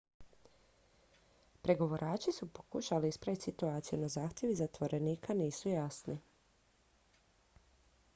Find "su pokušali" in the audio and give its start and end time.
2.31-3.07